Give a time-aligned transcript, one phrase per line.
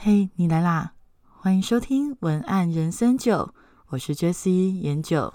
[0.00, 0.92] 嘿，你来啦！
[1.40, 3.52] 欢迎收听文案人生九，
[3.88, 5.34] 我是 Jessie 研九。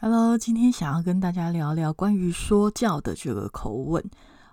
[0.00, 4.02] Hello，今天想要跟大家聊聊关于说教的这个口吻。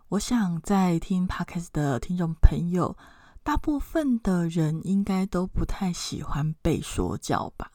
[0.09, 2.97] 我想在听 Podcast 的听众朋友。
[3.45, 7.71] 大部分的人应该都不太喜欢被说教吧，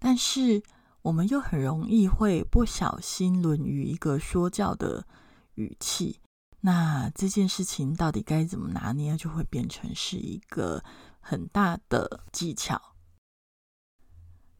[0.00, 0.60] 但是
[1.02, 5.06] 我们又很容易会不小心沦于一个说教的
[5.54, 6.18] 语气。
[6.62, 10.82] 那这件事情到底该怎么拿捏，就会变成是一个
[11.20, 12.96] 很大的技巧。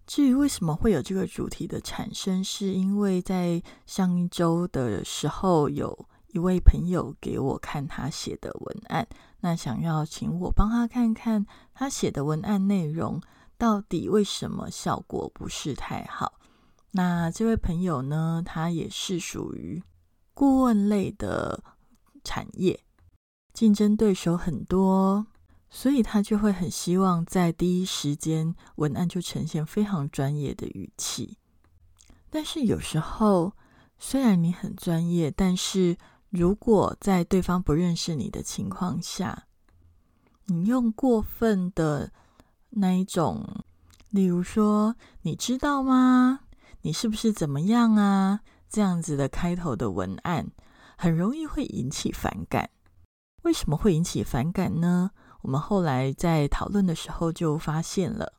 [0.06, 6.06] 至于为什么会有这个主题的产生，是因为在上一周的时候有。
[6.32, 9.06] 一位朋友给我看他写的文案，
[9.40, 11.44] 那想要请我帮他看看
[11.74, 13.20] 他写的文案内容
[13.58, 16.40] 到底为什么效果不是太好。
[16.92, 19.82] 那这位朋友呢，他也是属于
[20.34, 21.62] 顾问类的
[22.24, 22.80] 产业，
[23.52, 25.26] 竞争对手很多，
[25.68, 31.36] 所以他就会很希望在第一时间文案就呈现非常专业的语气。
[32.28, 33.52] 但是有时候，
[33.98, 35.96] 虽然你很专业，但是
[36.30, 39.46] 如果在对方不认识你的情况下，
[40.46, 42.12] 你用过分的
[42.68, 43.44] 那一种，
[44.10, 46.40] 例如说“你知道吗？
[46.82, 50.48] 你是不是怎么样啊？”这样子的开头的文案，
[50.96, 52.70] 很容易会引起反感。
[53.42, 55.10] 为什么会引起反感呢？
[55.42, 58.34] 我们后来在讨论的时候就发现了，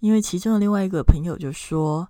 [0.00, 2.06] 因为其中的另外一个朋友就说。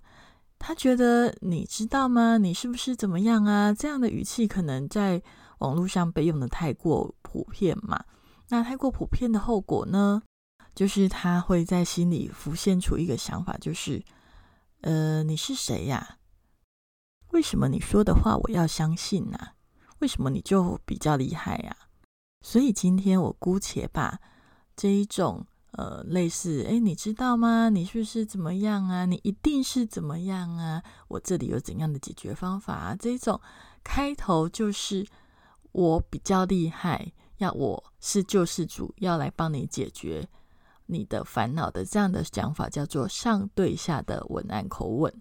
[0.63, 2.37] 他觉得你知道吗？
[2.37, 3.73] 你是不是怎么样啊？
[3.73, 5.19] 这样的语气可能在
[5.57, 8.05] 网络上被用的太过普遍嘛？
[8.49, 10.21] 那太过普遍的后果呢，
[10.75, 14.03] 就是他会在心里浮现出一个想法，就是
[14.81, 16.17] 呃，你是谁呀？
[17.29, 19.39] 为什么你说的话我要相信呢？
[19.97, 21.75] 为什么你就比较厉害呀？
[22.41, 24.19] 所以今天我姑且把
[24.75, 25.47] 这一种。
[25.81, 27.69] 呃，类似，哎，你知道吗？
[27.69, 29.03] 你是不是怎么样啊？
[29.07, 30.83] 你一定是怎么样啊？
[31.07, 32.95] 我这里有怎样的解决方法啊？
[32.95, 33.41] 这种
[33.83, 35.07] 开头就是
[35.71, 40.29] 我比较厉害，要我是救世主，要来帮你解决
[40.85, 45.11] 你的烦恼的这样的讲法，叫做上对下的文案口吻。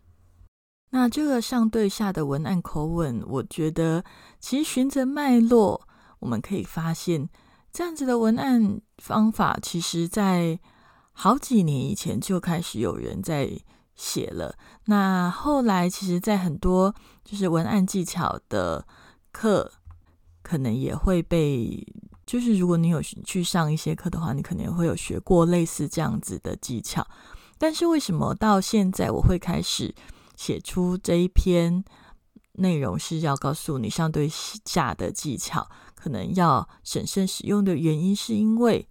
[0.91, 4.05] 那这个上对下的文案口吻，我觉得
[4.39, 5.89] 其实循着脉络，
[6.19, 7.31] 我们可以发现。
[7.73, 10.59] 这样子的文案方法，其实在
[11.13, 13.51] 好几年以前就开始有人在
[13.95, 14.57] 写了。
[14.87, 16.95] 那后来，其实，在很多
[17.25, 18.87] 就是文案技巧的
[19.31, 19.71] 课，
[20.43, 21.87] 可能也会被，
[22.27, 27.07] 就是如果你有去上一些课的话，你可能会有学过类似这样子的技巧。
[27.59, 29.95] 但是，为什么到现在我会开始
[30.35, 31.85] 写出这一篇
[32.53, 35.69] 内容，是要告诉你上对下的技巧？
[36.01, 38.89] 可能要审慎使用的原因，是因为，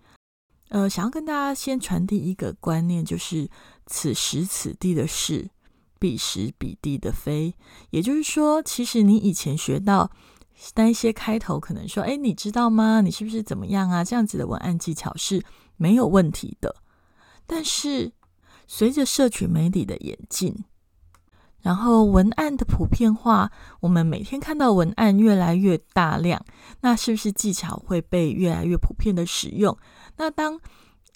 [0.69, 3.49] 呃，想要跟大家先传递一个观念，就是
[3.87, 5.49] 此时此地的事，
[5.97, 7.55] 彼时彼地的非。
[7.89, 10.11] 也就是说，其实你以前学到
[10.75, 13.01] 那一些开头，可能说，哎，你知道吗？
[13.01, 14.03] 你是不是怎么样啊？
[14.03, 15.43] 这样子的文案技巧是
[15.75, 16.75] 没有问题的。
[17.47, 18.11] 但是，
[18.67, 20.55] 随着社群媒体的演进，
[21.61, 26.43] 然后文案的普遍化，我们每天看到文案越来越大量，
[26.81, 29.77] 那是不是技巧会被越来越普遍的使用？
[30.17, 30.59] 那当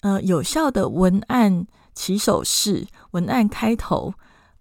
[0.00, 4.12] 呃有效的文案起手式、文案开头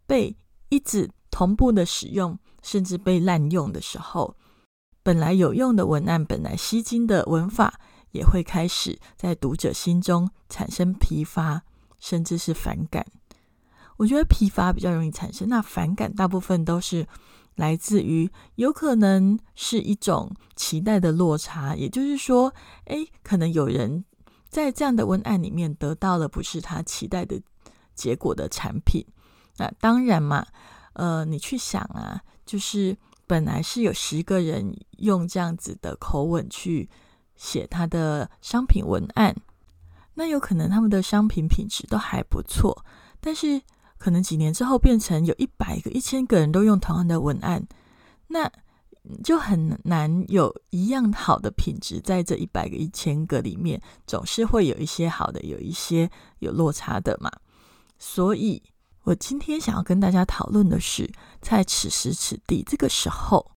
[0.07, 0.35] 被
[0.69, 4.35] 一直同步的使用，甚至被滥用的时候，
[5.03, 7.79] 本来有用的文案、本来吸睛的文法，
[8.11, 11.63] 也会开始在读者心中产生疲乏，
[11.99, 13.05] 甚至是反感。
[13.97, 17.07] 我觉得疲乏比较容易产生，那反感大部分都是
[17.55, 22.51] 来自于有可能是一种期待的落差，也就是说，
[22.85, 24.03] 哎，可能有人
[24.49, 27.39] 在这样的文案里面得到了不是他期待的
[27.93, 29.05] 结果的产品。
[29.57, 30.43] 那当然嘛，
[30.93, 32.97] 呃，你去想啊，就是
[33.27, 36.89] 本来是有十个人用这样子的口吻去
[37.35, 39.35] 写他的商品文案，
[40.15, 42.83] 那有可能他们的商品品质都还不错，
[43.21, 43.61] 但是。
[44.03, 47.65] 可能几年之后变成有一百个、一千个人都用同样的文案，
[48.27, 48.51] 那
[49.23, 57.31] 就很难有一样好的品质在这一百个、一千个里面，总是会有一些好的，有一些有落差的嘛。
[57.97, 58.61] 所以，
[59.03, 61.09] 我今天想要跟大家讨论的是，
[61.39, 63.53] 在此时此地这个时候，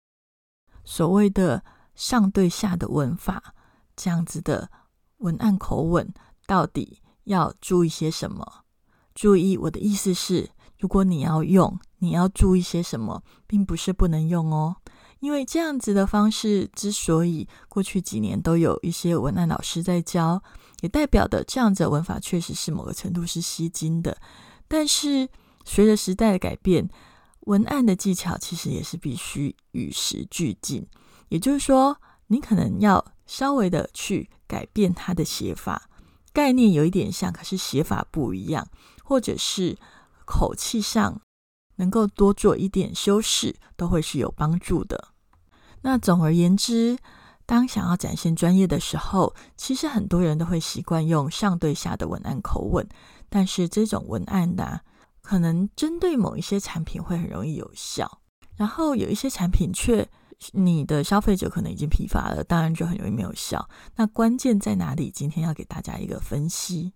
[0.83, 1.65] 所谓的
[1.95, 3.55] 上对下的文法
[3.95, 4.69] 这样子的
[5.17, 6.13] 文案口吻，
[6.45, 8.64] 到底要注意些什么？
[9.15, 14.75] 注意，我的意思是，如果你要用，你要注意些什么，并不是不能用哦。
[15.21, 20.43] 因为这样子的方式，之所以过去几年都有一些文案老师在教，
[20.81, 24.15] 也代表的这样子的文法确实是某个程度是吸睛的。
[24.67, 25.27] 但是
[25.63, 26.87] 随着时代的改变，
[27.41, 30.85] 文案的技巧其实也是必须与时俱进。
[31.29, 31.97] 也就是说，
[32.27, 35.89] 你可能要稍微的去改变它的写法，
[36.33, 38.67] 概念有一点像，可是写法不一样，
[39.05, 39.77] 或者是
[40.25, 41.21] 口气上。
[41.77, 45.09] 能够多做一点修饰，都会是有帮助的。
[45.81, 46.97] 那总而言之，
[47.45, 52.87] 当想要展现专业的时候，其实很多人都会习惯用上对下的文案口吻。
[53.27, 54.79] 但是这种文案呢，
[55.21, 58.21] 可能针对某一些产品会很容易有效，
[58.55, 60.07] 然后有一些产品却
[60.53, 63.67] 你的消费者可能已经疲乏了，当然就很容易没有效。
[63.97, 65.11] 那关键在哪里？
[65.11, 66.93] 今天要给大家一个分析。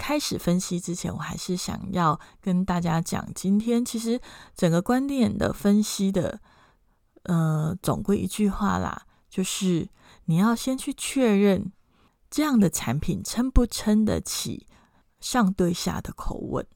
[0.00, 4.18] 开始分析之前，我还是想要跟大家讲，今天其实
[4.56, 6.40] 整个观点的分析的，
[7.24, 9.90] 呃，总归一句话啦，就是
[10.24, 11.70] 你要先去确认
[12.30, 14.66] 这样的产品撑不撑得起
[15.20, 16.66] 上对下的口吻。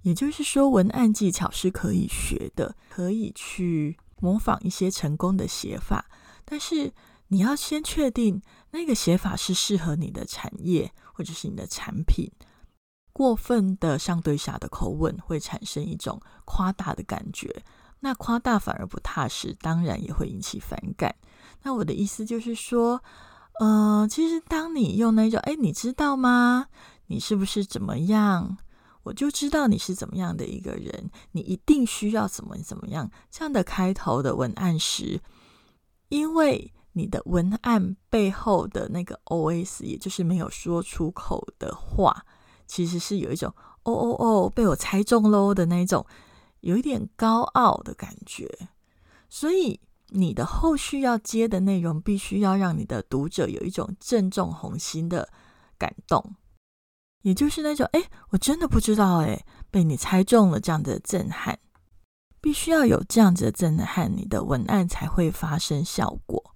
[0.00, 6.06] 也就是说，文案技巧是可以学的，可以去模仿一些成功的写法，
[6.46, 6.94] 但是
[7.28, 12.30] 你要先确定那个写法是适合你的产业或者是你的产品。
[13.16, 17.64] 过分的上对下的口吻会产生一种夸大的感觉，
[18.00, 21.14] 那夸大反而不踏实，当然也会引起反感。
[21.62, 23.02] 那我的意思就是说，
[23.58, 26.66] 呃，其实当你用那种“哎，你知道吗？
[27.06, 28.58] 你是不是怎么样？
[29.04, 35.22] 我就知道你是怎么样的一个人，你一定需要怎么怎么样”这样的开头的文案时，
[36.10, 42.26] 因为你的文案背后的那个 O.S.，也就是没有说出口的话。
[42.66, 43.52] 其实是有一种
[43.84, 46.04] 哦哦哦被我猜中喽的那种，
[46.60, 48.68] 有一点高傲的感觉。
[49.28, 55.28] 所以你的后续要接的内容，必须要让你的读者有一种正中红心的
[55.76, 56.34] 感动，
[57.22, 61.58] 也就是那种哎，我真的不知道哎，被你猜中了这样的震撼，
[62.40, 66.54] 必须要有这样子的震撼，你的文案才会发生效果。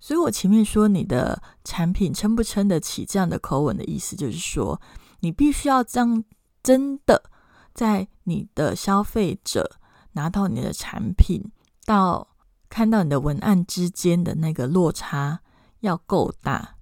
[0.00, 4.80] 所以我前面说你的产品撑不撑得起这样的口吻的意思，就是说。
[5.22, 6.24] 你必须要这样
[6.64, 7.30] 真的
[7.72, 9.78] 在你的消费者
[10.12, 11.50] 拿到你的产品
[11.84, 12.28] 到
[12.68, 15.40] 看到你的文案之间的那个落差
[15.80, 16.74] 要够大，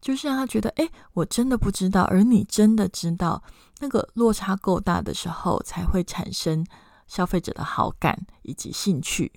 [0.00, 3.42] 就是让他觉得，哎，我真的不知道，而你真的知道，
[3.78, 6.66] 那个落差够大的时候，才会产生
[7.06, 9.32] 消费者的好感以及兴趣。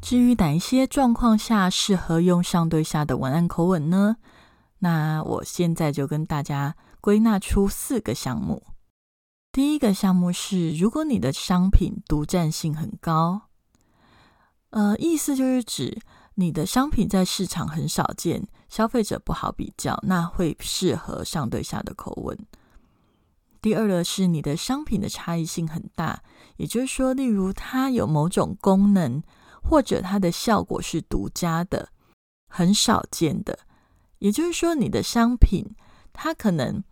[0.00, 4.16] 至于哪一些状况下适合用上对下的文案口吻呢？
[4.78, 6.76] 那我现在就跟大家。
[7.02, 8.62] 归纳出四个项目。
[9.50, 13.48] 第一个项目是，如果你的商品独占性很高，
[14.70, 16.00] 呃，意思就是指
[16.36, 22.38] 你的商品在市场很少见，消费者不好比较，那会适合上对下的口吻。
[23.60, 26.22] 第二个是，你的商品的差异性很大，
[26.56, 29.20] 也就是说，例如它有某种功能，
[29.60, 31.88] 或者它的效果是独家的、
[32.46, 33.58] 很少见的，
[34.20, 35.74] 也就是说，你的商品
[36.12, 36.84] 它可能。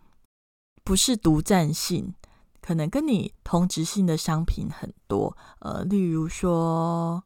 [0.83, 2.13] 不是独占性，
[2.61, 5.37] 可能跟你同质性的商品很多。
[5.59, 7.23] 呃，例如说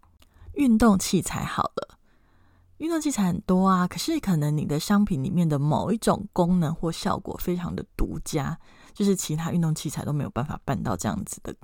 [0.53, 1.98] 运动器材好了，
[2.77, 8.60] 运动器材很多啊，可是可能你的商品里面的某一种功能或效果非常的独家，
[8.94, 11.56] 就是其他运动器材都没有办法办到这样子的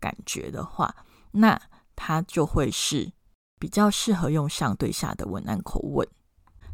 [0.00, 0.94] 感觉的话，
[1.32, 1.60] 那
[1.94, 3.12] 它就会是
[3.58, 6.08] 比较适合用上对下的文案口吻。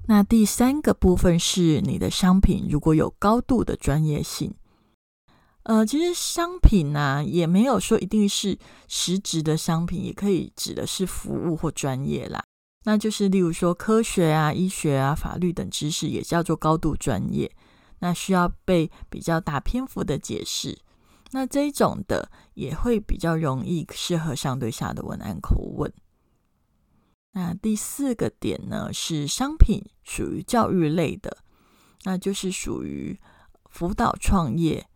[0.06, 4.54] 那第三个部分是你的商品如果有高度的专业性。
[5.64, 12.42] 呃，其实商品呢，也没有说一定是实质的商品，也可以指的是服务或专业啦。
[12.84, 17.54] 那就是例如说科学啊、医学啊、法律等知识，也叫做高度专业，
[17.98, 20.78] 那需要被比较大篇幅的解释。
[21.32, 25.92] 那这种的也会比较容易适合上对下的文案口吻。
[27.32, 31.36] 那第四个点呢，是商品属于教育类的，
[32.04, 33.20] 那就是属于
[33.68, 34.86] 辅导创业。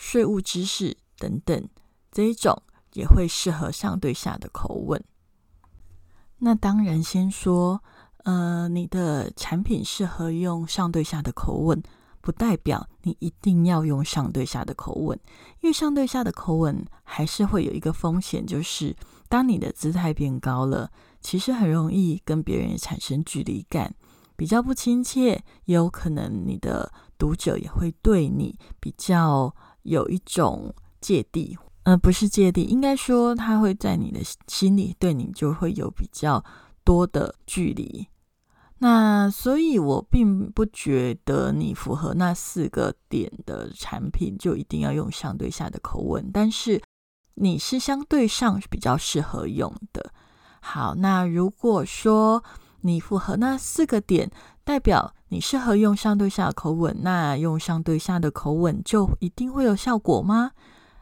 [0.00, 1.68] 税务知识等等，
[2.10, 2.62] 这一种
[2.94, 5.04] 也会适合上对下的口吻。
[6.38, 7.82] 那当然，先说，
[8.24, 11.82] 呃，你的产品适合用上对下的口吻，
[12.22, 15.20] 不代表你一定要用上对下的口吻，
[15.60, 18.96] 因为上对下的口吻还是会有一个风险，就是
[19.28, 20.90] 当你的姿态变高了，
[21.20, 23.94] 其实很容易跟别人产生距离感，
[24.34, 36.44] 比较不亲切，也有可能你的读者也会对你比较有一种芥蒂，呃，不是芥蒂，应该说他会在你的心里对你就会有比较
[36.84, 38.06] 多的距离。
[38.78, 46.80] 那所以，我并不觉得你符合那四个点的产品就一定要用相对下的口吻，但是
[47.34, 50.12] 你是相对上比较适合用的。
[50.62, 52.42] 好，那如果说
[52.80, 54.30] 你符合那四个点，
[54.70, 60.52] 代表你适合用上对下的口吻，那用上对下的口吻就一定会有效果吗？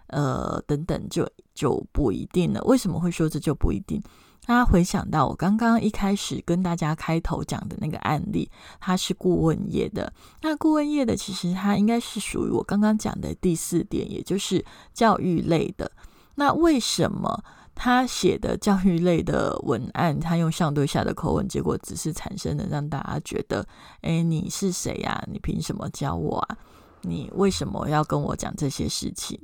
[0.06, 2.62] 呃，等等，就就不一定了。
[2.62, 4.02] 为什么会说这就不一定？
[4.46, 10.10] 大家回想到我刚刚一开始跟大家开头讲的那个案例，它是顾问业的。
[10.40, 15.92] 那顾问业的其实它应该是属于我刚刚讲的第四点，也就是教育类的。
[16.37, 17.44] 那为什么
[17.80, 23.64] 他写的教育类的文案，他用相对下的口吻，结果只是产生了让大家觉得，
[24.00, 25.23] 哎，你是谁呀？
[25.30, 26.58] 你凭什么教我啊？
[27.02, 29.40] 你为什么要跟我讲这些事情？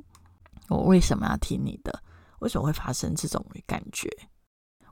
[0.69, 2.03] 我为什么要听你的？
[2.41, 4.11] 为什么会发生这种感觉？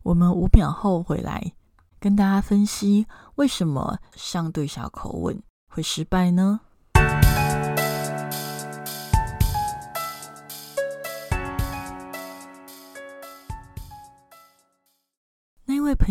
[0.04, 1.52] 我们五秒后回来
[1.98, 6.60] 跟大家分析为什么相对下口吻会失败呢？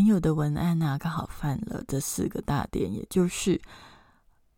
[0.01, 3.61] 朋友的文案呢，刚好犯了这四个大点，也就是，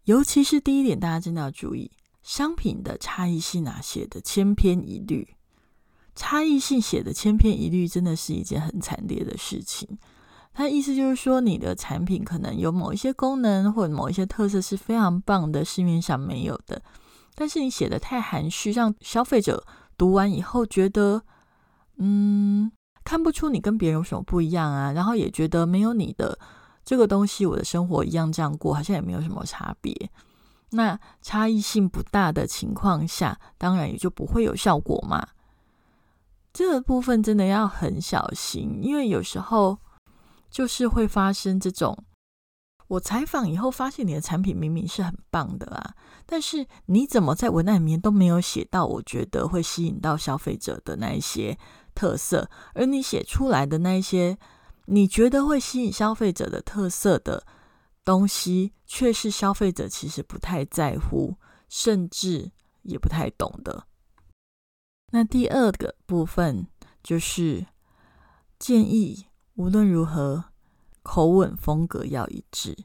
[0.05, 5.35] 尤其是第一点，大家真的要注意商品的差异性啊，写的千篇一律。
[6.15, 9.99] 差异性写的千篇一律，真的是一件很惨烈的事情。
[10.53, 16.81] 它意思就是说，你的产品可能有某一些功能或者某一些特色是非常棒的，市面上没有的。
[17.35, 21.21] 但是你写的太含蓄，让消费者读完以后觉得，
[21.97, 22.71] 嗯，
[23.03, 24.91] 看不出你跟别人有什么不一样啊。
[24.91, 26.37] 然后也觉得没有你的
[26.83, 30.09] 这个东西，我的生活一样这样过，好像也没有什么差别。
[30.71, 35.27] 那差异性不大的情况下，当然也就不会有效果嘛。
[36.51, 39.77] 这部分真的要很小心，因为有时候
[40.49, 41.97] 就是会发生这种，
[42.87, 45.95] 我采访以后发现你的产品明明是很棒的啊，
[46.25, 51.57] 但是你怎么在文案里面都没有写到我觉得会吸引到消费者的那一些
[51.93, 54.37] 特色，而你写出来的那些
[54.85, 57.45] 你觉得会吸引消费者的特色的
[58.03, 61.35] 东西，却是消费者其实不太在乎，
[61.69, 63.87] 甚至也不太懂的。
[65.11, 66.67] 那第二个部分
[67.01, 67.65] 就是
[68.59, 70.45] 建议，无论如何
[71.01, 72.75] 口吻风格要一致。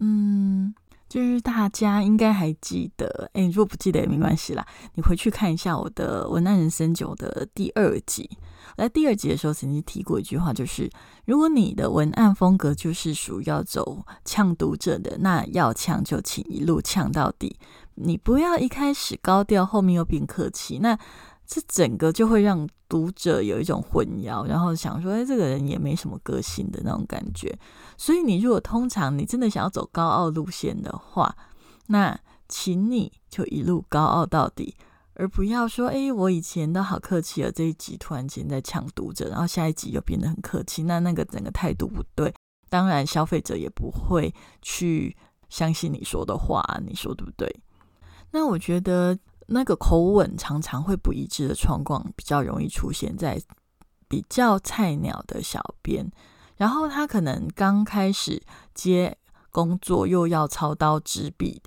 [0.00, 0.74] 嗯，
[1.08, 8.28] 就是大家应该还记得，哎，如果不记得也没关系啦，你回去看一下我的《文案人生九》的第二集。
[8.76, 10.90] 我在第二集的时候曾经提过一句话，就是
[11.24, 17.56] 如果你的文案风格就是属于要走呛读者的，那要呛就请一路呛到底，
[17.94, 20.78] 你不要一开始高调，后面又变客气。
[20.80, 20.98] 那
[21.50, 27.58] 这整个就会让读者有一种混淆，然后想说：“哎，这个人也没什么个性的那种感觉。”
[27.96, 31.34] 所以，你如果通常你真的想要走高傲路线的话，
[31.86, 34.76] 那请你就一路高傲到底，
[35.14, 42.30] 而不要说：“哎，我以前都好客气了，这一集突然间在抢读者，然后下一集又变得很客气。”那那个整个态度不对，
[42.68, 45.16] 当然消费者也不会去
[45.48, 47.50] 相信你说的话，你说对不对？
[48.32, 49.18] 那我觉得。
[49.50, 53.40] 那个口吻常常会不一致的状况，比较容易出现在
[54.06, 56.10] 比较菜鸟的小编，
[56.56, 58.42] 然后他可能刚开始
[58.74, 59.16] 接
[59.50, 61.62] 工作，又要操刀执笔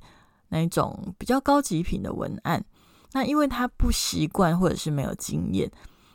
[0.50, 2.64] 那种比较高级品的文案，
[3.14, 5.72] 那因为他不习惯或者是没有经验，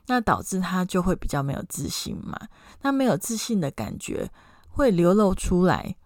[0.07, 2.39] 那导致他就会比较没有自信嘛。
[2.83, 4.31] 那没有自信的感觉
[4.69, 5.97] 会流露出来，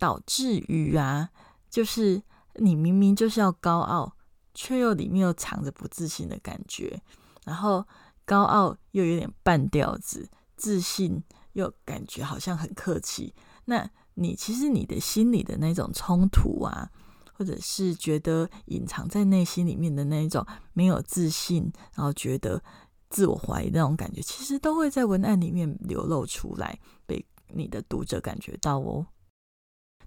[0.00, 1.30] 导致于啊，
[1.70, 2.20] 就是
[2.56, 4.12] 你明明就是要高傲。
[4.54, 7.02] 却又里面又藏着不自信的感觉，
[7.44, 7.86] 然后
[8.24, 13.34] 高傲又有点半吊子，自信又感觉好像很客气。
[13.66, 16.88] 那你其实你的心里的那种冲突啊，
[17.32, 22.62] 或者是觉得隐藏在内心里面的那种没有自信，然后觉得
[23.10, 29.06] 自我怀疑那种感觉，其实都会在文案里面流露出来，被你的读者感觉到哦。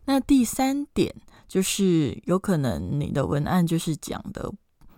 [0.08, 1.14] 那第三点
[1.50, 4.50] 就是有可能你的文案就是讲的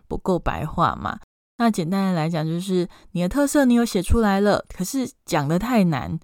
[0.07, 1.19] 不够白话嘛？
[1.57, 6.17] 那简单的来讲，就是你的特色你有写出来了，可是讲的太难，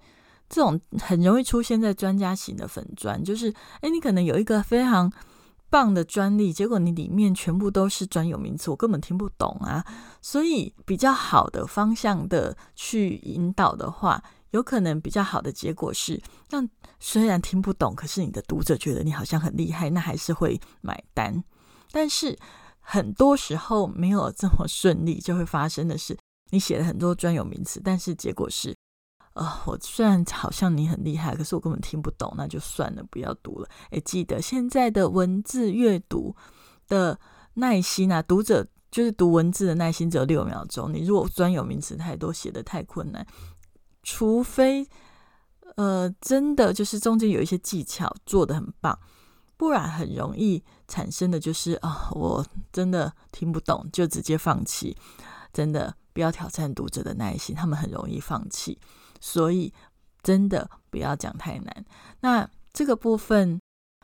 [0.48, 3.52] 这种很容易出现在专家型的粉专，就是
[3.82, 5.12] 哎，你可能有一个非常
[5.70, 9.84] 棒的专利，结果你里面全部都是专有名词，我根本听不懂啊。
[10.22, 14.24] 所以比较好的方向的去引导的话。
[14.52, 16.66] 有可能比较好的结果是，让
[17.00, 21.44] 虽然听不懂，可是你的读者觉得你好像很厉害，那还是会买单。
[21.92, 22.38] 但是
[22.80, 26.18] 很多时候没有这么顺利，就会发生的是，
[26.52, 28.76] 你写了很多专有名词，但是结果是，
[29.34, 33.70] 呃，我虽然好像你很厉害，可是我根本听不懂，那就算了，不要读了。
[33.92, 36.36] 哎，记得现在的文字阅读
[36.88, 37.20] 的
[37.56, 40.94] 耐心啊，读者就是读文字的耐心只有六秒钟。
[40.94, 43.26] 你如果专有名词太多，写的太困难，
[44.04, 44.88] 除非。
[45.76, 48.98] 呃，真的就是中间有一些技巧做的很棒，
[49.58, 54.96] 不然很容易产生的就是啊，我真的听不懂，就直接放弃。
[55.54, 58.80] 真的不要挑战读者的耐心，他们很容易放弃。
[59.20, 59.74] 所以
[60.24, 61.86] 真的不要讲太难。
[62.22, 63.60] 那这个部分。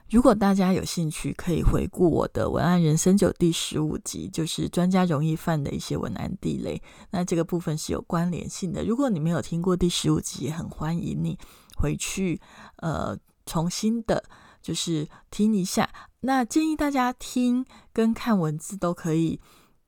[0.10, 6.82] 如果大家有兴趣，可以回顾我的文案人生九第十五集，就是专家容易犯的一些文案地雷。
[7.12, 8.84] 那这个部分是有关联性的。
[8.84, 11.40] 如果你没有听过第十五集，也很欢迎你
[11.81, 12.39] 回去
[12.77, 14.23] 呃重新的，
[14.61, 15.89] 就是听一下。
[16.19, 19.39] 那建议大家听跟看文字都可以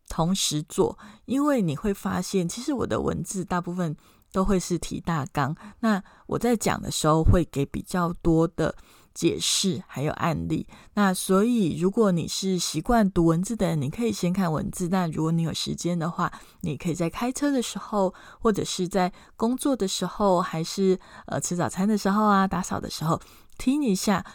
[0.09, 3.95] 同时做，因为你会发现，其实我的文字大部分
[4.31, 5.55] 都会是提大纲。
[5.81, 8.75] 那我在讲的时候会给比较多的。
[9.13, 23.21] 解释还有案例，那所以如果你是习惯读文字的人，你可以先看文字；但如果你有时间的话，你可以在开车的时候，或者是在工作的时候，还是呃吃早餐的时候啊，打扫的时候
[23.59, 24.25] 听一下，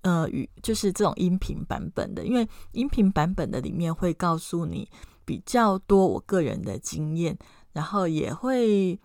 [0.00, 4.88] 呃，语就是这种音频版本的，因为音频版本的里面会告诉你
[5.26, 7.36] 比较多我个人的经验，
[7.72, 8.98] 然后也会，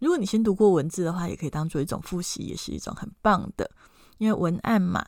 [0.00, 3.70] 如果你先读过文字的话，也可以当做一种复习，也是一种很棒的。
[4.22, 5.04] 因为文案嘛，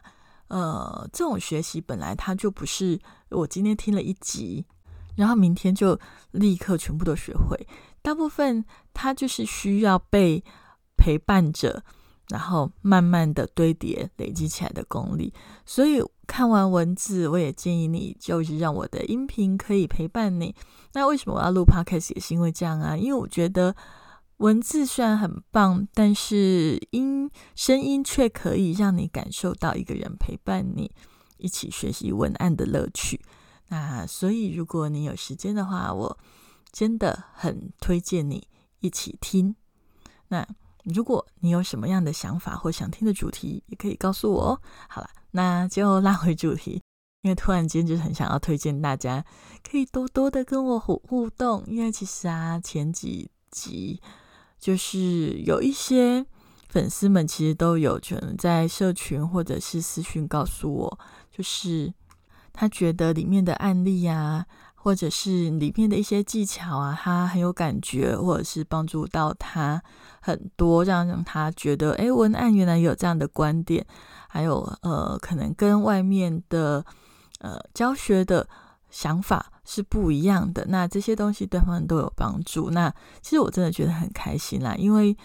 [0.48, 4.66] 呃，这种学习本来它就不是我今天听了一集，
[5.14, 5.96] 然后明天就
[6.32, 7.56] 立刻全部都学会。
[8.02, 10.42] 大部分它就是需要被
[10.96, 11.80] 陪伴着，
[12.28, 15.32] 然后慢慢的堆叠累积起来的功力。
[15.64, 20.52] 所以看完文字，我也建议你就是让我的音频可以陪伴你。
[20.94, 22.96] 那为什么我要录 podcast 也是因为这样啊？
[22.96, 23.76] 因为我觉得。
[24.44, 30.92] 文字虽然很棒，但是音声音却可以让你感受到一个人陪伴你
[31.38, 33.18] 一起学习文案的乐趣。
[33.68, 36.18] 那所以，如果你有时间的话，我
[36.70, 38.46] 真的很推荐你
[38.80, 39.56] 一起听。
[40.28, 40.46] 那
[40.82, 44.60] 如果你有什么样的想法或想听的主题，也可以告诉我哦。
[44.90, 46.82] 好了，那就拉回主题，
[47.22, 49.24] 因为突然间就很想要推荐大家
[49.66, 54.02] 可以多多的跟我互互动，因为其实啊，前几集。
[54.64, 56.24] 就是有一些
[56.70, 60.98] 粉丝们其实都有可能在社群或者是私讯告诉我，
[61.30, 61.92] 就是
[62.50, 69.82] 他觉得里面的案例啊，或者是里面的一些技巧啊，他很有感觉，或者是帮助到他
[70.22, 73.84] 很多，让让他觉得，哎，文案原来有这样的观点，
[74.28, 76.82] 还有呃，可能跟外面的
[77.40, 78.48] 呃教学的。
[78.90, 82.70] 想法是不一样的，那这些东西对他们都有帮助。
[82.70, 85.16] 那其实我真的觉得很开心啦，因为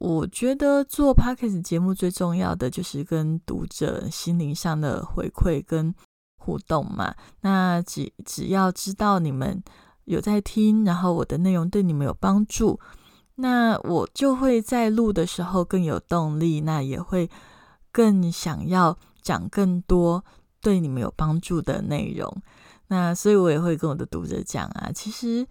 [0.00, 5.94] 我觉得做 podcast 节目最重要的就是跟读者心灵上的回馈跟
[6.38, 7.14] 互动嘛。
[7.40, 9.62] 那只只要知道你们
[10.04, 12.78] 有在听，然后我的内容对你们有帮助，
[13.36, 17.30] 那我就会在录的时候更有动力，那也会
[17.90, 20.24] 更想要讲更多
[20.60, 22.42] 对你们有帮助的内容。
[22.88, 25.44] 那所以，我也会跟我的读者讲啊，其实，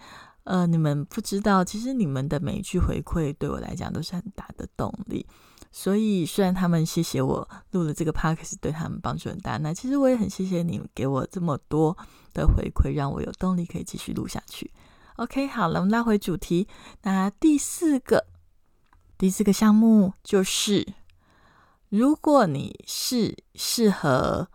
[0.46, 5.28] 呃，你们不知道，其实你们的每一句回馈对我来讲都是很大的动力。
[5.70, 11.98] 所以，虽然他们谢谢我录了这个 podcast，对他们帮助很大，那其实我也很谢谢你给我这么多
[12.34, 14.72] 的回馈，让我有动力可以继续录下去。
[15.18, 16.70] OK，好了，我们拉回主题。
[17.04, 18.26] 那第四个，
[19.18, 20.88] 第四个项目就是，
[21.90, 24.48] 如果你是适合。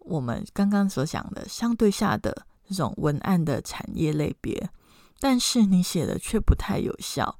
[0.00, 4.70] 我们刚刚所讲的相对下的这种文案的产业类别，
[5.18, 7.38] 但是你写的却不太有效，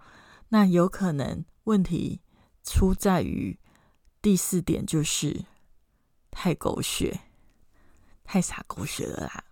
[0.48, 2.20] 那有可能问题
[2.62, 3.58] 出在于
[4.22, 5.44] 第四点，就是
[6.30, 7.20] 太狗血，
[8.24, 9.44] 太傻狗血了啦。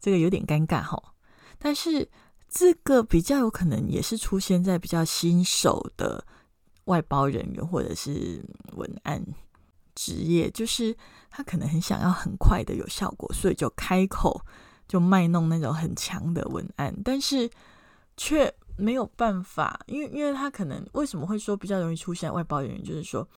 [0.00, 1.14] 这个有点尴尬哈，
[1.58, 2.08] 但是
[2.48, 6.24] 这个比较有可能也是出现在比较新手的
[6.84, 8.44] 外包人员或者是
[8.76, 9.24] 文案。
[9.98, 10.96] 职业就是
[11.28, 14.40] 他可能很想要很快的有效果，所以就开口
[14.86, 17.50] 就卖弄那种很强的文案，但是
[18.16, 23.28] 却没有办法，因为因为他可能为什么会说比较容易出现外包人员，就是说，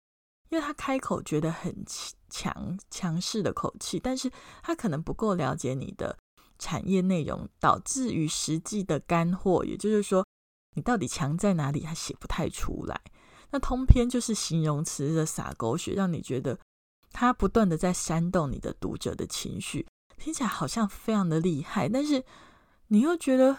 [0.51, 1.75] 因为他开口觉得很
[2.29, 4.31] 强强势的口气，但是
[4.63, 6.15] 他可能不够了解你的
[6.59, 10.27] 产业内容，导致于实际的干货，也就是说，
[10.75, 13.01] 你到底强在哪里，他写不太出来。
[13.51, 16.59] 那通篇就是形容词的洒狗血，让你觉得
[17.13, 19.87] 他不断的在煽动你的读者的情绪，
[20.17, 22.25] 听起来好像非常的厉害，但是
[22.89, 23.57] 你又觉得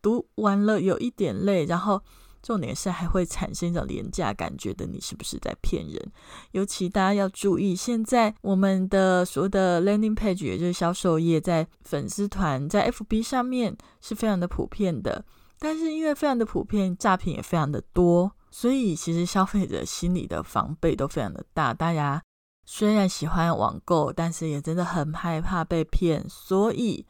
[0.00, 2.02] 读完了有一点累，然后。
[2.44, 6.12] 重点是还会产生一种廉价感觉的，你是不是在骗人？
[6.50, 15.24] 尤其大家要注意，现在我们的所谓的 landing page，也就是销售页，在粉丝团、在 FB 上面是非常的普遍的。
[15.60, 21.74] 但是因为非常的普遍，诈骗也非常的多，所以其实消费者心里的防备都非常的大。
[21.74, 22.22] 大家
[22.64, 27.04] 虽然喜欢网购，但是也真的很害怕被骗，所以。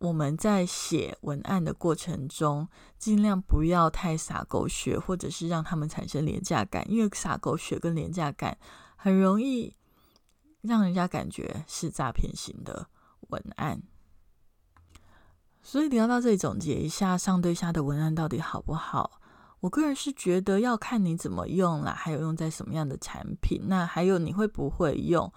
[0.00, 8.56] 我们在写文案的过程中，尽量不要太撒狗血，或者是让他们产生廉价感，因为撒狗血跟廉价感
[8.94, 9.74] 很容易
[10.60, 12.86] 让人家感觉是诈骗型的
[13.30, 13.82] 文案。
[15.62, 19.17] 所以聊到这里，总结一下上对下的文案到底好不好？
[19.60, 25.32] 我个人是觉得要看你怎么用啦，还有用在什么样的产品，那还有你会不会用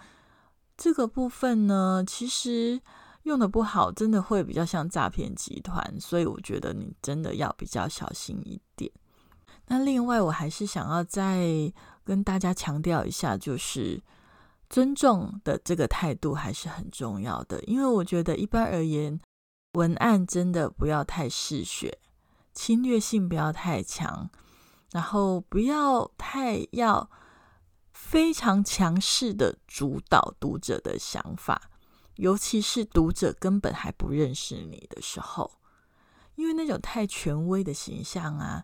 [0.77, 2.03] 这个部分呢？
[2.05, 2.81] 其实。
[3.25, 8.91] 用的不好，真的会比较像诈骗集团，所以我觉得你真的要比较小心一点。
[9.67, 11.71] 那另外，我还是想要再
[12.03, 14.01] 跟大家强调一下，就是
[14.71, 17.61] 尊重的这个态度还是很重要的。
[17.65, 19.21] 因为我觉得一般而言，
[19.73, 21.99] 文案真的不要太嗜血，
[22.53, 24.29] 侵略性不要太强，
[24.91, 27.09] 然后不要太要
[27.91, 31.69] 非常强势的主导读者的想法。
[32.15, 35.49] 尤其是读者根本还不认识你的时候，
[36.35, 38.63] 因为那种太权威的形象啊，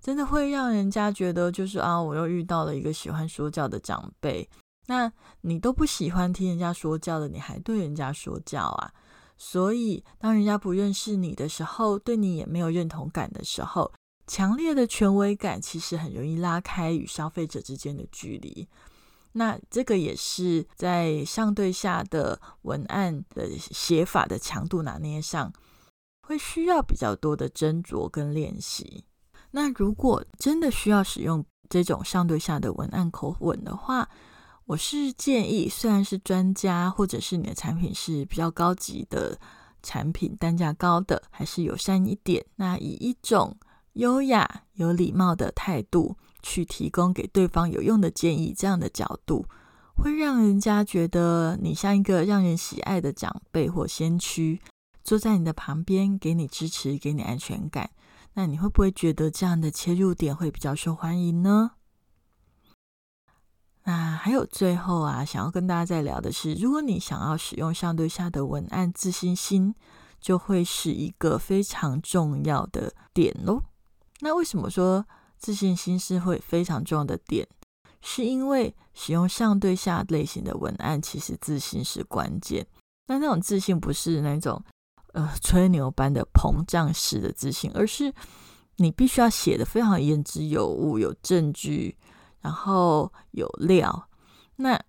[0.00, 4.48] 真的会让人家觉得就是啊，我又遇到了一个喜欢说教的长辈。
[4.86, 8.92] 那你都不喜欢听人家说教的，你还对人家说教啊？
[9.36, 13.92] 所以当人家不认识你的时候，对你也没有认同感的时候，
[14.26, 18.68] 强烈的权威感其实很容易拉开与消费者之间的距离。
[19.32, 25.52] 那这个也是在上对下的文案的写法的强度拿捏上，
[26.22, 29.04] 会需要比较多的斟酌跟练习。
[29.50, 34.08] 那如果真的需要使用这种上对下的文案口吻的话，
[34.66, 39.38] 我是建议，虽然是专家或者是你的产品是比较高级的
[39.82, 42.44] 产品，单价高的，还是友善一点。
[42.56, 43.56] 那以一种
[43.94, 46.16] 优雅、有礼貌的态度。
[46.46, 49.46] 去提供给对方有用的建议，这样的角度
[49.96, 54.60] 会让人家觉得你像一个让人喜爱的长辈或先驱，
[55.02, 57.88] 坐在你的旁边，给你支持，给你安全感。
[58.34, 61.70] 那你会不会觉得这样的切入点会比较受欢迎呢？
[63.84, 69.74] 那还有最后啊，想要跟大家再聊的是，如果你想要使用上对下的文案，自信心
[70.20, 73.62] 就会是一个非常重要的点喽。
[74.20, 75.04] 那为什么说？
[75.36, 77.46] 自信心是会非常重要的点，
[78.00, 82.66] 是因为使用上对下类型的文案，其实自信是关键。
[83.08, 84.64] 那那种自信不是那种
[85.12, 88.10] 呃吹牛般的膨胀式的自信，而是
[88.76, 91.98] 你必须要写的非常言之有物、有证据，
[92.44, 94.08] 然后有料。
[94.56, 94.80] 那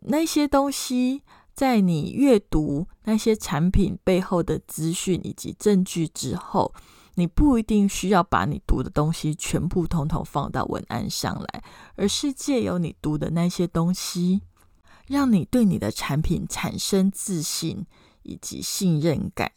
[0.00, 1.22] 那些东西，
[1.54, 6.74] 在你阅读那些产品背后的资讯以及证据之后。
[7.16, 11.62] 你不一定需要把你读的东西全部统统放到文案上来，
[11.96, 14.40] 而是借由你读的那些东西，
[15.06, 17.84] 让你对你的产品产生自信
[18.22, 19.50] 以及信任感。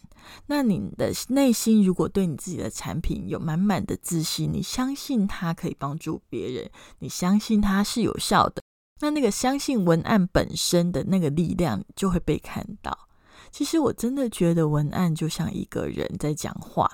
[0.48, 8.62] 那你的内心如果对你自己的产品有满满的自信，你相信它可以帮助别人，你相信它是有效的，
[9.02, 12.98] 那那个相信文案本身的那个力量就会被看到。
[13.52, 16.90] 其实我真的觉得文案就像一个人在讲话。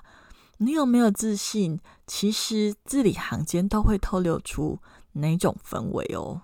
[0.62, 1.80] 你有没有自信？
[2.06, 4.78] 其实字里行间都会透露出
[5.14, 6.42] 哪种氛围哦。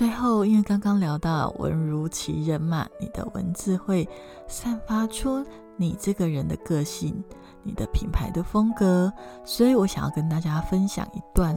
[0.00, 4.08] 最后，因为刚刚聊到文如其人嘛，你的文字会
[4.48, 5.44] 散发出
[5.76, 7.22] 你这个人的个性、
[7.62, 9.12] 你的品牌的风格，
[9.44, 11.54] 所以我想要跟大家分享一段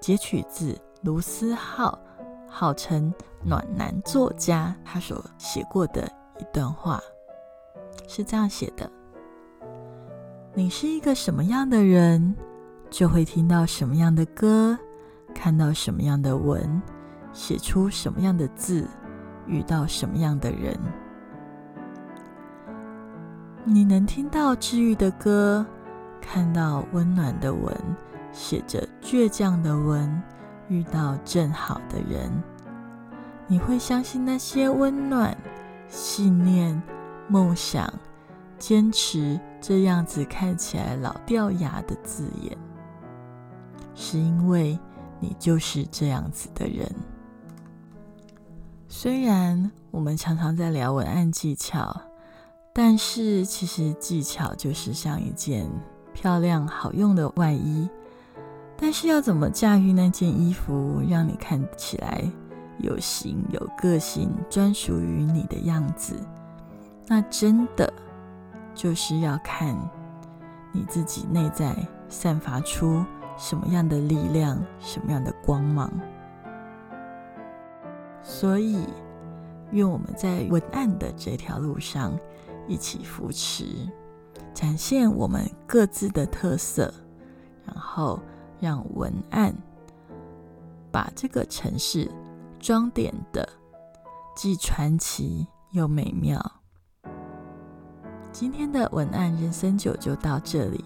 [0.00, 1.98] 截取自卢思浩，
[2.48, 3.12] 号称
[3.44, 6.98] 暖男作家，他所写过的一段话，
[8.08, 8.90] 是这样写的。
[10.54, 12.34] 你是一个什么样的人，
[12.88, 14.78] 就会听到什么样的歌，
[15.34, 16.80] 看到什么样的文，
[17.32, 18.88] 写出什么样的字，
[19.46, 20.78] 遇到什么样的人。
[23.64, 25.64] 你能听到治愈的歌，
[26.20, 27.74] 看到温暖的文，
[28.32, 30.22] 写着倔强的文，
[30.68, 32.30] 遇到正好的人。
[33.46, 35.36] 你会相信那些温暖、
[35.88, 36.80] 信念、
[37.28, 37.92] 梦想。
[38.58, 42.56] 坚持这样子看起来老掉牙的字眼，
[43.92, 44.78] 是因为
[45.18, 46.88] 你就是这样子的人。
[48.94, 51.98] 虽然我们常常在聊文案技巧，
[52.74, 55.66] 但是其实技巧就是像一件
[56.12, 57.88] 漂亮好用的外衣，
[58.76, 62.22] 但是要怎么驾驭那件衣服，让你看起来
[62.80, 66.14] 有型、有个性、专属于你的样子，
[67.06, 67.90] 那真的
[68.74, 69.74] 就是要看
[70.70, 71.74] 你自己内在
[72.10, 73.02] 散发出
[73.38, 75.90] 什么样的力量、什么样的光芒。
[78.22, 78.86] 所以，
[79.72, 82.16] 愿我们在文案的这条路上
[82.68, 83.66] 一起扶持，
[84.54, 86.92] 展现我们各自的特色，
[87.66, 88.20] 然后
[88.60, 89.54] 让文案
[90.90, 92.10] 把这个城市
[92.60, 93.48] 装点的
[94.36, 96.40] 既传奇又美妙。
[98.30, 100.84] 今天的文案人生九就到这里。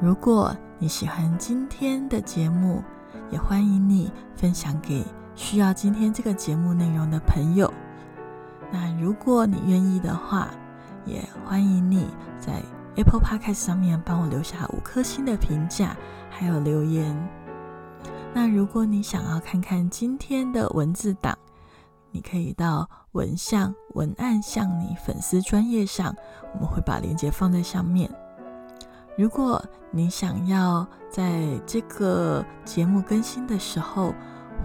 [0.00, 2.82] 如果你喜欢今天的节目，
[3.30, 5.04] 也欢迎你分享给。
[5.36, 7.72] 需要今天这个节目内容的朋友，
[8.70, 10.48] 那如果你愿意的话，
[11.04, 12.06] 也欢迎你
[12.38, 12.62] 在
[12.96, 15.96] Apple Podcast 上面帮我留下五颗星的评价，
[16.30, 17.16] 还有留言。
[18.32, 21.36] 那如果你想要看看今天的文字档，
[22.12, 26.14] 你可以到文像文案向你粉丝专业上，
[26.52, 28.08] 我们会把链接放在上面。
[29.16, 34.12] 如果你想要在这个节目更新的时候，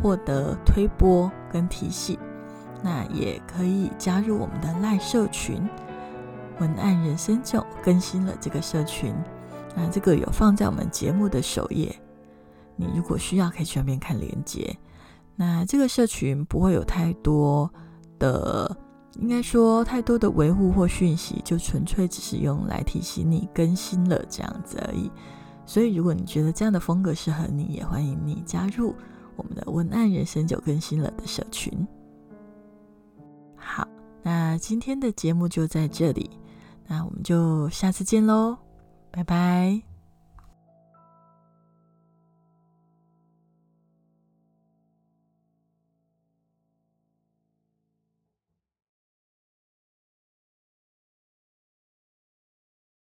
[0.01, 2.17] 获得推播跟提醒，
[2.83, 5.67] 那也可以加入我们的赖社群。
[6.59, 9.15] 文案人生就更新了这个社群，
[9.75, 11.95] 那这个有放在我们节目的首页。
[12.75, 14.77] 你如果需要，可以去那边看链接。
[15.35, 17.71] 那这个社群不会有太多
[18.17, 18.77] 的，
[19.19, 25.09] 应该说太多的维护或讯息，就纯粹只是用来提醒你更新了这样子而已。
[25.65, 28.93] 所以，如果你觉得这样的风格适合你，也欢迎你加入。
[29.39, 31.71] 我们的文案人生就更新了的社群。
[33.55, 33.87] 好，
[34.21, 36.29] 那今天的节目就在这里，
[36.87, 38.57] 那我们就下次见喽，
[39.09, 39.88] 拜拜。